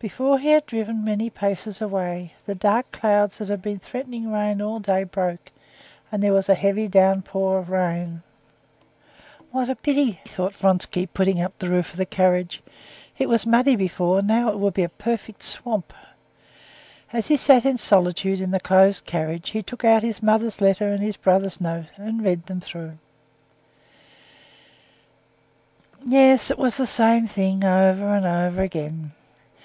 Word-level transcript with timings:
Before 0.00 0.38
he 0.38 0.48
had 0.48 0.66
driven 0.66 1.02
many 1.02 1.30
paces 1.30 1.80
away, 1.80 2.34
the 2.44 2.54
dark 2.54 2.92
clouds 2.92 3.38
that 3.38 3.48
had 3.48 3.62
been 3.62 3.78
threatening 3.78 4.30
rain 4.30 4.60
all 4.60 4.78
day 4.78 5.02
broke, 5.04 5.50
and 6.12 6.22
there 6.22 6.34
was 6.34 6.50
a 6.50 6.54
heavy 6.54 6.88
downpour 6.88 7.58
of 7.60 7.70
rain. 7.70 8.22
"What 9.50 9.70
a 9.70 9.74
pity!" 9.74 10.20
thought 10.26 10.54
Vronsky, 10.54 11.06
putting 11.06 11.40
up 11.40 11.58
the 11.58 11.70
roof 11.70 11.92
of 11.92 11.96
the 11.96 12.04
carriage. 12.04 12.62
"It 13.16 13.30
was 13.30 13.46
muddy 13.46 13.76
before, 13.76 14.20
now 14.20 14.50
it 14.50 14.58
will 14.58 14.70
be 14.70 14.82
a 14.82 14.90
perfect 14.90 15.42
swamp." 15.42 15.94
As 17.10 17.28
he 17.28 17.38
sat 17.38 17.64
in 17.64 17.78
solitude 17.78 18.42
in 18.42 18.50
the 18.50 18.60
closed 18.60 19.06
carriage, 19.06 19.52
he 19.52 19.62
took 19.62 19.86
out 19.86 20.02
his 20.02 20.22
mother's 20.22 20.60
letter 20.60 20.92
and 20.92 21.02
his 21.02 21.16
brother's 21.16 21.62
note, 21.62 21.86
and 21.96 22.22
read 22.22 22.44
them 22.44 22.60
through. 22.60 22.98
Yes, 26.04 26.50
it 26.50 26.58
was 26.58 26.76
the 26.76 26.86
same 26.86 27.26
thing 27.26 27.64
over 27.64 28.14
and 28.14 28.26
over 28.26 28.60
again. 28.60 29.12